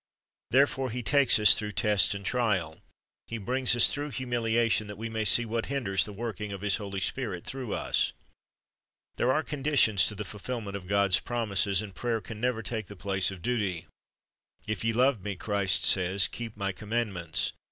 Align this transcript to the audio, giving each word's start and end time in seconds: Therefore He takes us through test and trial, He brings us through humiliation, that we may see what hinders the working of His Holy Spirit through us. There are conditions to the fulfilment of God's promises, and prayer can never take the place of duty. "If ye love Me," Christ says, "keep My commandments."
Therefore 0.49 0.89
He 0.89 1.03
takes 1.03 1.37
us 1.37 1.53
through 1.53 1.73
test 1.73 2.15
and 2.15 2.25
trial, 2.25 2.81
He 3.27 3.37
brings 3.37 3.75
us 3.75 3.91
through 3.93 4.09
humiliation, 4.09 4.87
that 4.87 4.97
we 4.97 5.09
may 5.09 5.23
see 5.23 5.45
what 5.45 5.67
hinders 5.67 6.05
the 6.05 6.11
working 6.11 6.51
of 6.51 6.61
His 6.61 6.77
Holy 6.77 6.99
Spirit 6.99 7.45
through 7.45 7.73
us. 7.73 8.11
There 9.17 9.31
are 9.31 9.43
conditions 9.43 10.07
to 10.07 10.15
the 10.15 10.25
fulfilment 10.25 10.75
of 10.75 10.87
God's 10.87 11.19
promises, 11.19 11.83
and 11.83 11.93
prayer 11.93 12.19
can 12.19 12.41
never 12.41 12.63
take 12.63 12.87
the 12.87 12.95
place 12.95 13.29
of 13.29 13.43
duty. 13.43 13.85
"If 14.65 14.83
ye 14.83 14.91
love 14.91 15.21
Me," 15.21 15.35
Christ 15.35 15.83
says, 15.85 16.27
"keep 16.27 16.57
My 16.57 16.71
commandments." 16.71 17.53